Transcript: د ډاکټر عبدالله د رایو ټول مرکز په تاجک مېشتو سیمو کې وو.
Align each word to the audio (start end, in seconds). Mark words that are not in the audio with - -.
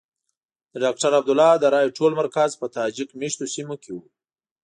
د 0.71 0.73
ډاکټر 0.83 1.11
عبدالله 1.19 1.53
د 1.59 1.65
رایو 1.73 1.95
ټول 1.97 2.11
مرکز 2.21 2.51
په 2.61 2.65
تاجک 2.77 3.09
مېشتو 3.21 3.45
سیمو 3.53 3.75
کې 3.83 3.91
وو. 3.95 4.03